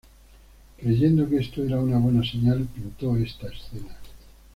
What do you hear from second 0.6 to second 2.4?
Creyendo que esto era una buena